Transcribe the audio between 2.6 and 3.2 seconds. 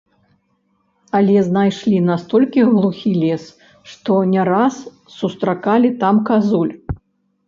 глухі